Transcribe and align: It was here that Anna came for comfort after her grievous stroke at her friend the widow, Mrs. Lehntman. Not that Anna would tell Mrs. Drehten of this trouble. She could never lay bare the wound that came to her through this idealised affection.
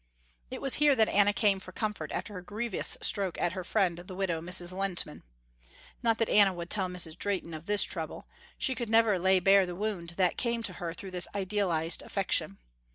It 0.49 0.61
was 0.61 0.73
here 0.81 0.95
that 0.95 1.09
Anna 1.09 1.31
came 1.31 1.59
for 1.59 1.71
comfort 1.71 2.11
after 2.11 2.33
her 2.33 2.41
grievous 2.41 2.97
stroke 3.03 3.39
at 3.39 3.51
her 3.51 3.63
friend 3.63 3.99
the 3.99 4.15
widow, 4.15 4.41
Mrs. 4.41 4.71
Lehntman. 4.73 5.21
Not 6.01 6.17
that 6.17 6.27
Anna 6.27 6.51
would 6.55 6.71
tell 6.71 6.87
Mrs. 6.89 7.15
Drehten 7.15 7.53
of 7.53 7.67
this 7.67 7.83
trouble. 7.83 8.25
She 8.57 8.73
could 8.73 8.89
never 8.89 9.19
lay 9.19 9.39
bare 9.39 9.67
the 9.67 9.75
wound 9.75 10.15
that 10.17 10.37
came 10.37 10.63
to 10.63 10.73
her 10.73 10.95
through 10.95 11.11
this 11.11 11.27
idealised 11.35 12.01
affection. 12.01 12.57